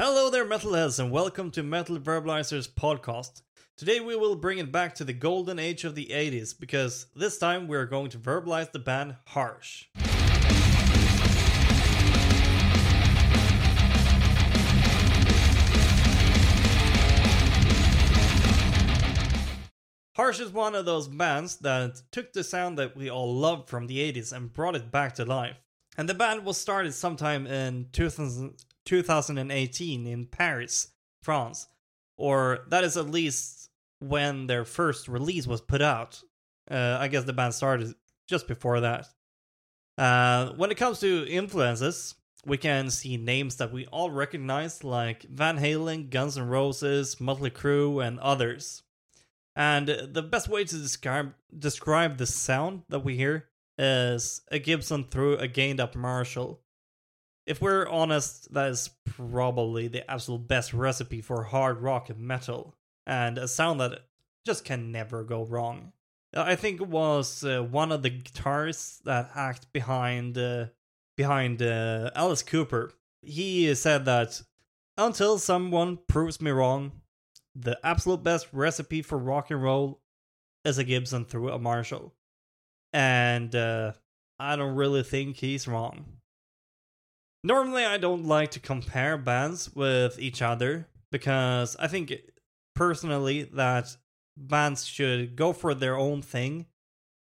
[0.00, 3.42] Hello there, metalheads, and welcome to Metal Verbalizers podcast.
[3.76, 7.36] Today we will bring it back to the golden age of the 80s because this
[7.36, 9.86] time we are going to verbalize the band Harsh.
[20.14, 23.88] Harsh is one of those bands that took the sound that we all loved from
[23.88, 25.56] the 80s and brought it back to life.
[25.96, 28.54] And the band was started sometime in 2000,
[28.88, 30.88] 2018 in Paris,
[31.22, 31.68] France.
[32.16, 33.70] Or that is at least
[34.00, 36.22] when their first release was put out.
[36.70, 37.94] Uh, I guess the band started
[38.26, 39.06] just before that.
[39.96, 42.14] Uh, when it comes to influences,
[42.46, 47.50] we can see names that we all recognize like Van Halen, Guns N' Roses, Mötley
[47.50, 48.82] Crüe, and others.
[49.56, 55.04] And the best way to describe describe the sound that we hear is a Gibson
[55.04, 56.60] through a gained up Marshall.
[57.48, 62.74] If we're honest, that is probably the absolute best recipe for hard rock and metal,
[63.06, 64.00] and a sound that
[64.44, 65.92] just can never go wrong.
[66.34, 70.66] I think it was uh, one of the guitarists that act behind uh,
[71.16, 72.92] behind uh, Alice Cooper.
[73.22, 74.42] He said that
[74.98, 77.00] until someone proves me wrong,
[77.54, 80.02] the absolute best recipe for rock and roll
[80.66, 82.12] is a Gibson through a Marshall.
[82.92, 83.92] And uh,
[84.38, 86.17] I don't really think he's wrong.
[87.48, 92.12] Normally, I don't like to compare bands with each other because I think
[92.74, 93.96] personally that
[94.36, 96.66] bands should go for their own thing.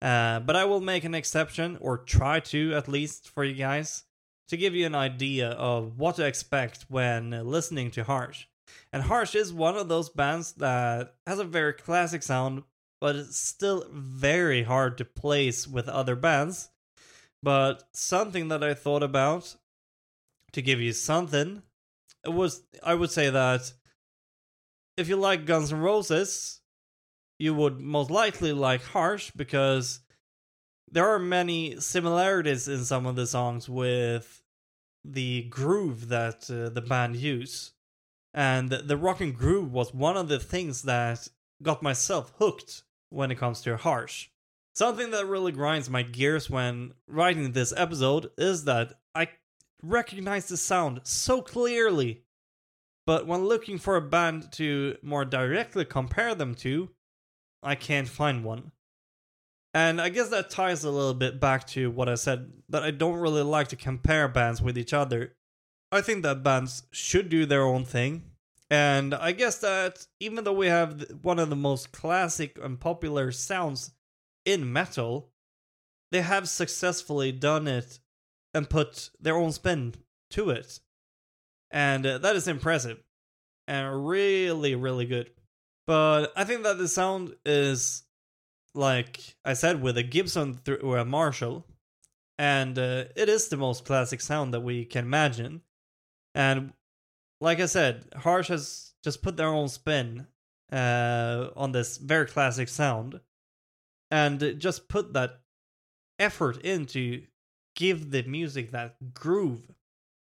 [0.00, 4.04] Uh, but I will make an exception, or try to at least, for you guys,
[4.50, 8.46] to give you an idea of what to expect when listening to Harsh.
[8.92, 12.62] And Harsh is one of those bands that has a very classic sound,
[13.00, 16.68] but it's still very hard to place with other bands.
[17.42, 19.56] But something that I thought about
[20.54, 21.62] to give you something
[22.24, 23.72] it was I would say that
[24.96, 26.60] if you like Guns N' Roses,
[27.38, 30.00] you would most likely like Harsh because
[30.90, 34.42] there are many similarities in some of the songs with
[35.04, 37.72] the groove that uh, the band use
[38.32, 41.28] and the rock and groove was one of the things that
[41.62, 44.28] got myself hooked when it comes to harsh.
[44.74, 49.28] Something that really grinds my gears when writing this episode is that I
[49.84, 52.22] recognize the sound so clearly,
[53.06, 56.90] but when looking for a band to more directly compare them to,
[57.62, 58.72] I can't find one.
[59.72, 62.92] And I guess that ties a little bit back to what I said that I
[62.92, 65.34] don't really like to compare bands with each other
[65.94, 68.24] I think that bands should do their own thing.
[68.68, 73.30] And I guess that even though we have one of the most classic and popular
[73.30, 73.92] sounds
[74.44, 75.30] in metal,
[76.10, 78.00] they have successfully done it
[78.54, 79.94] and put their own spin
[80.30, 80.80] to it.
[81.70, 83.02] And uh, that is impressive
[83.66, 85.30] and really, really good.
[85.86, 88.04] But I think that the sound is,
[88.74, 91.66] like I said, with a Gibson through a Marshall.
[92.38, 95.62] And uh, it is the most classic sound that we can imagine.
[96.34, 96.72] And
[97.40, 100.26] like I said, Harsh has just put their own spin
[100.72, 103.20] uh, on this very classic sound
[104.10, 105.40] and just put that
[106.18, 107.22] effort into
[107.74, 109.62] give the music that groove.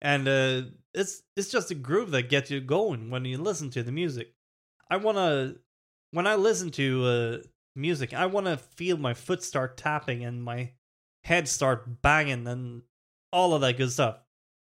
[0.02, 3.84] And uh, it's it's just a groove that gets you going when you listen to
[3.84, 4.34] the music.
[4.90, 5.60] I want to
[6.12, 7.38] when I listen to uh,
[7.76, 10.72] music, I want to feel my foot start tapping and my
[11.24, 12.84] head start banging and
[13.32, 14.18] all of that good stuff.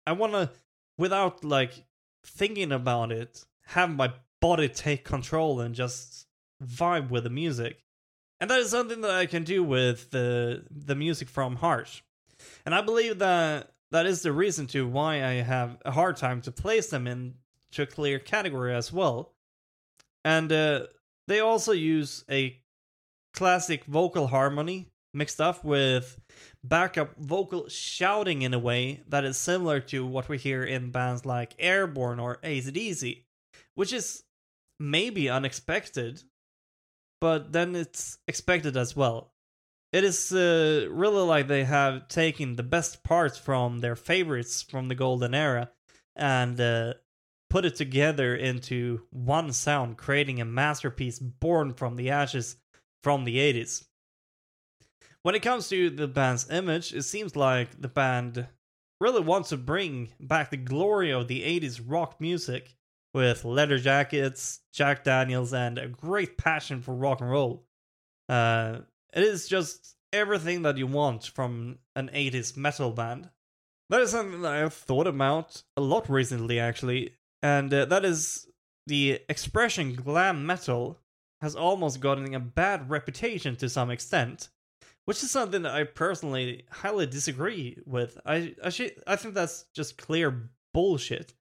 [0.05, 0.49] I want to
[0.97, 1.85] without like
[2.25, 6.27] thinking about it, have my body take control and just
[6.63, 7.83] vibe with the music.
[8.39, 12.01] And that is something that I can do with the the music from Harsh.
[12.65, 16.41] And I believe that that is the reason to why I have a hard time
[16.43, 19.33] to place them into a clear category as well.
[20.23, 20.87] And uh,
[21.27, 22.57] they also use a
[23.33, 26.19] classic vocal harmony mixed up with
[26.63, 31.25] backup vocal shouting in a way that is similar to what we hear in bands
[31.25, 33.23] like Airborne or ACDC,
[33.75, 34.23] which is
[34.79, 36.23] maybe unexpected,
[37.19, 39.30] but then it's expected as well.
[39.91, 44.87] It is uh, really like they have taken the best parts from their favorites from
[44.87, 45.69] the golden era
[46.15, 46.93] and uh,
[47.49, 52.55] put it together into one sound, creating a masterpiece born from the ashes
[53.03, 53.85] from the 80s.
[55.23, 58.47] When it comes to the band's image, it seems like the band
[59.01, 62.75] really wants to bring back the glory of the 80s rock music
[63.13, 67.65] with leather jackets, Jack Daniels, and a great passion for rock and roll.
[68.29, 68.79] Uh,
[69.13, 73.29] it is just everything that you want from an 80s metal band.
[73.89, 77.15] That is something that I've thought about a lot recently, actually.
[77.41, 78.47] and uh, that is
[78.87, 80.99] the expression glam metal
[81.41, 84.49] has almost gotten a bad reputation to some extent,
[85.05, 88.17] which is something that I personally highly disagree with.
[88.25, 91.33] I I, sh- I think that's just clear bullshit.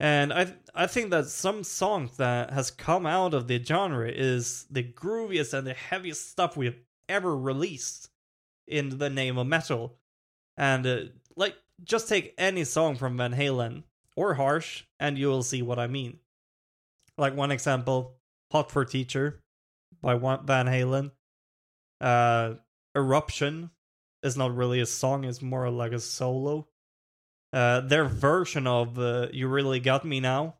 [0.00, 4.66] And I I think that some songs that has come out of the genre is
[4.70, 8.08] the grooviest and the heaviest stuff we've ever released
[8.66, 9.98] in the name of metal.
[10.56, 11.00] And uh,
[11.36, 13.84] like just take any song from Van Halen
[14.16, 16.18] or Harsh and you will see what I mean.
[17.16, 18.16] Like one example,
[18.52, 19.42] Hot for Teacher
[20.02, 21.12] by Van Halen.
[22.00, 22.54] Uh
[22.96, 23.70] Eruption
[24.22, 26.66] is not really a song, it's more like a solo.
[27.52, 30.56] Uh, their version of uh, You Really Got Me Now.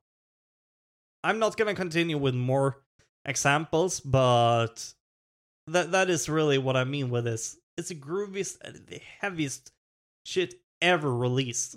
[1.23, 2.79] I'm not gonna continue with more
[3.25, 4.95] examples, but
[5.73, 7.59] that that is really what I mean with this.
[7.77, 9.73] It's the grooviest the heaviest
[10.25, 11.77] shit ever released.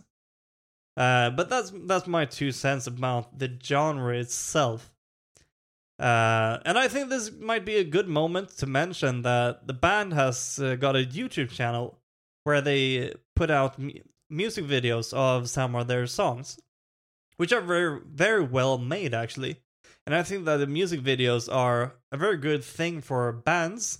[0.98, 4.92] Uh, but that's that's my two cents about the genre itself.
[6.00, 10.14] Uh, and I think this might be a good moment to mention that the band
[10.14, 12.00] has uh, got a YouTube channel
[12.44, 13.78] where they put out
[14.30, 16.60] music videos of some of their songs,
[17.38, 19.58] which are very, very well made, actually.
[20.06, 24.00] And I think that the music videos are a very good thing for bands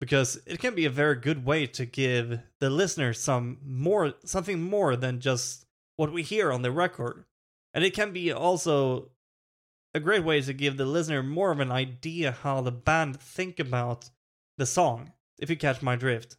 [0.00, 4.60] because it can be a very good way to give the listener some more, something
[4.60, 5.66] more than just
[5.96, 7.24] what we hear on the record.
[7.74, 9.10] And it can be also
[9.94, 13.60] a great way to give the listener more of an idea how the band think
[13.60, 14.10] about
[14.58, 16.36] the song, if you catch my drift.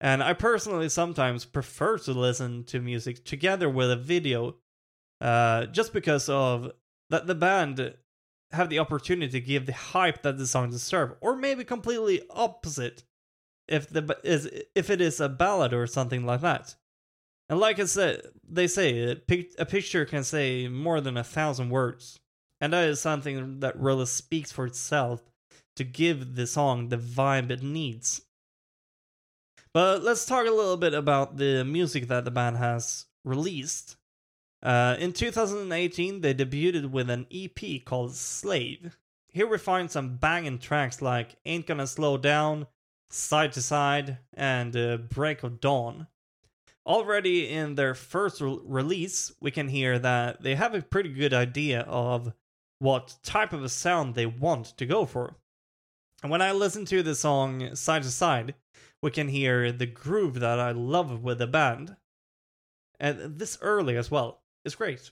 [0.00, 4.56] And I personally sometimes prefer to listen to music together with a video,
[5.20, 6.72] uh, just because of
[7.10, 7.94] that the band
[8.52, 13.04] have the opportunity to give the hype that the song deserve, or maybe completely opposite,
[13.66, 16.74] if the is if it is a ballad or something like that.
[17.50, 19.10] And like I said, they say
[19.58, 22.18] a picture can say more than a thousand words,
[22.60, 25.22] and that is something that really speaks for itself
[25.76, 28.22] to give the song the vibe it needs.
[29.74, 33.97] But let's talk a little bit about the music that the band has released.
[34.62, 38.98] Uh, in 2018, they debuted with an EP called Slave.
[39.28, 42.66] Here we find some banging tracks like Ain't Gonna Slow Down,
[43.10, 46.08] Side to Side, and uh, Break of Dawn.
[46.84, 51.34] Already in their first re- release, we can hear that they have a pretty good
[51.34, 52.32] idea of
[52.80, 55.36] what type of a sound they want to go for.
[56.22, 58.54] And when I listen to the song Side to Side,
[59.02, 61.96] we can hear the groove that I love with the band.
[62.98, 64.40] And this early as well.
[64.68, 65.10] It's great.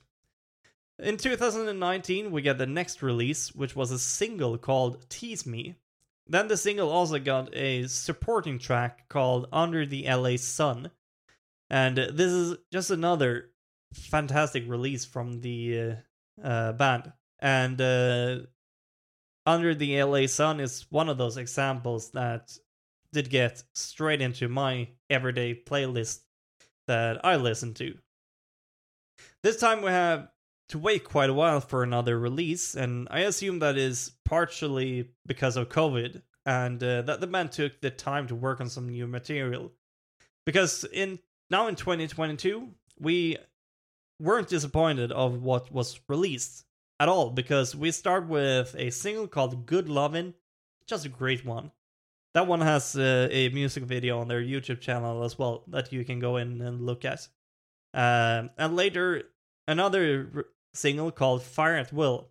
[0.99, 5.77] In 2019, we get the next release, which was a single called Tease Me.
[6.27, 10.91] Then the single also got a supporting track called Under the LA Sun.
[11.71, 13.49] And this is just another
[13.95, 15.97] fantastic release from the
[16.43, 17.15] uh, uh, band.
[17.39, 18.41] And uh,
[19.47, 22.55] Under the LA Sun is one of those examples that
[23.15, 26.21] did get straight into my everyday playlist
[26.89, 27.97] that I listen to.
[29.47, 30.27] This time we have
[30.71, 35.57] to wait quite a while for another release, and I assume that is partially because
[35.57, 39.07] of COVID and uh, that the band took the time to work on some new
[39.07, 39.71] material.
[40.47, 43.37] Because in now in 2022, we
[44.19, 46.65] weren't disappointed of what was released
[46.99, 50.35] at all because we start with a single called Good Lovin',
[50.89, 51.71] just a great one.
[52.35, 56.05] That one has uh, a music video on their YouTube channel as well that you
[56.05, 57.29] can go in and look at.
[57.95, 59.23] Uh, and later,
[59.67, 62.29] another single called Fire at Will.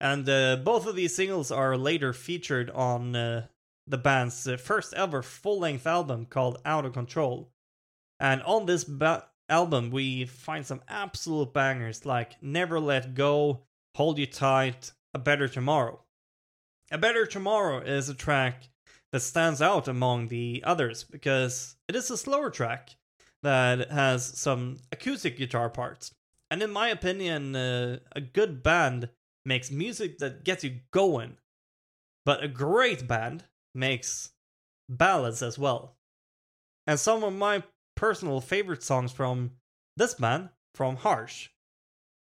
[0.00, 3.46] And uh, both of these singles are later featured on uh,
[3.86, 7.50] the band's uh, first ever full length album called Out of Control.
[8.18, 13.62] And on this ba- album, we find some absolute bangers like Never Let Go,
[13.96, 16.00] Hold You Tight, A Better Tomorrow.
[16.90, 18.68] A Better Tomorrow is a track
[19.12, 22.90] that stands out among the others because it is a slower track
[23.42, 26.14] that has some acoustic guitar parts.
[26.50, 29.08] And in my opinion, uh, a good band
[29.44, 31.36] makes music that gets you going,
[32.24, 33.44] but a great band
[33.74, 34.30] makes
[34.88, 35.96] ballads as well.
[36.86, 37.62] And some of my
[37.94, 39.52] personal favorite songs from
[39.96, 41.50] this band, from Harsh,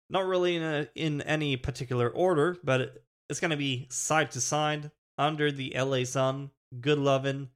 [0.08, 4.90] not really in, a, in any particular order, but it's gonna be Side to Side,
[5.18, 6.50] Under the LA Sun,
[6.80, 7.48] Good Lovin',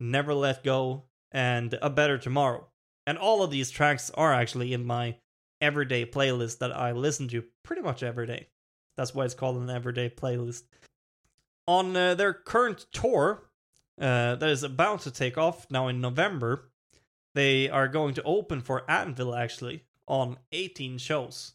[0.00, 2.68] Never Let Go, and A Better Tomorrow.
[3.06, 5.16] And all of these tracks are actually in my
[5.60, 8.48] everyday playlist that I listen to pretty much every day.
[8.96, 10.62] That's why it's called an everyday playlist.
[11.66, 13.42] On uh, their current tour,
[14.00, 16.70] uh, that is about to take off now in November,
[17.34, 21.52] they are going to open for Anvil actually on 18 shows.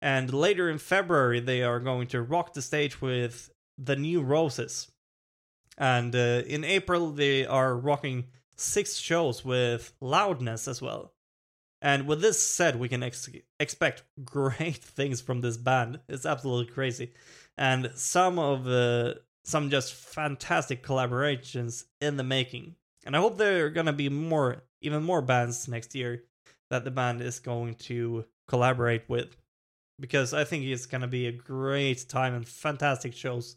[0.00, 4.90] And later in February, they are going to rock the stage with the New Roses.
[5.76, 8.26] And uh, in April, they are rocking
[8.58, 11.14] six shows with Loudness as well.
[11.80, 16.00] And with this said, we can ex- expect great things from this band.
[16.08, 17.12] It's absolutely crazy,
[17.56, 18.66] and some of
[19.44, 22.74] some just fantastic collaborations in the making.
[23.06, 26.24] And I hope there are gonna be more, even more bands next year
[26.68, 29.36] that the band is going to collaborate with,
[29.98, 33.56] because I think it's gonna be a great time and fantastic shows.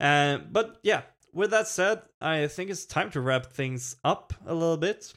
[0.00, 1.02] And uh, but yeah,
[1.36, 5.12] with that said, I think it's time to wrap things up a little bit.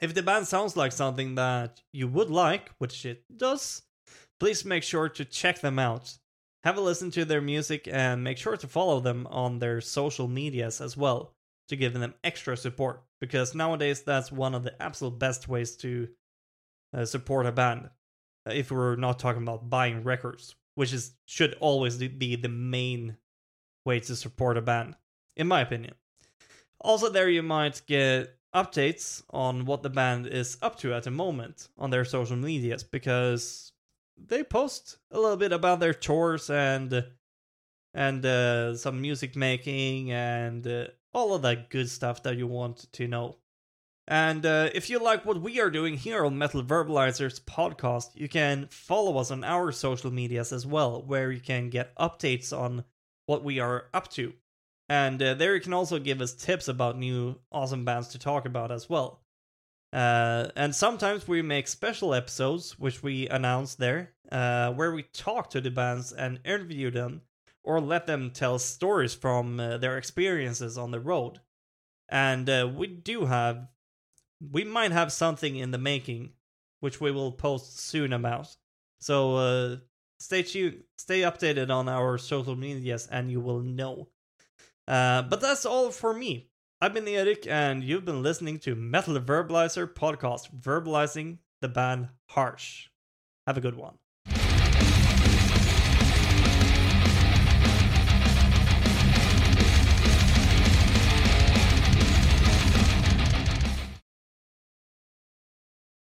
[0.00, 3.82] If the band sounds like something that you would like, which it does,
[4.40, 6.16] please make sure to check them out.
[6.64, 10.28] Have a listen to their music and make sure to follow them on their social
[10.28, 11.34] medias as well
[11.68, 16.08] to give them extra support because nowadays that's one of the absolute best ways to
[16.94, 17.90] uh, support a band
[18.46, 23.16] uh, if we're not talking about buying records which is should always be the main
[23.86, 24.94] way to support a band
[25.36, 25.94] in my opinion
[26.80, 31.10] also there you might get updates on what the band is up to at the
[31.10, 33.72] moment on their social medias because
[34.16, 37.04] they post a little bit about their tours and
[37.94, 42.92] and uh, some music making and uh, all of that good stuff that you want
[42.92, 43.36] to know.
[44.06, 48.28] And uh, if you like what we are doing here on Metal Verbalizers podcast, you
[48.28, 52.84] can follow us on our social medias as well, where you can get updates on
[53.26, 54.34] what we are up to.
[54.94, 58.46] And uh, there you can also give us tips about new awesome bands to talk
[58.46, 59.24] about as well.
[59.92, 65.50] Uh, and sometimes we make special episodes, which we announce there, uh, where we talk
[65.50, 67.22] to the bands and interview them,
[67.64, 71.40] or let them tell stories from uh, their experiences on the road.
[72.08, 73.66] And uh, we do have,
[74.40, 76.34] we might have something in the making,
[76.78, 78.56] which we will post soon about.
[79.00, 79.76] So uh,
[80.20, 84.06] stay tuned, stay updated on our social medias, and you will know.
[84.86, 86.48] Uh, but that's all for me.
[86.80, 92.88] I've been Erik, and you've been listening to Metal Verbalizer podcast, verbalizing the band Harsh.
[93.46, 93.94] Have a good one.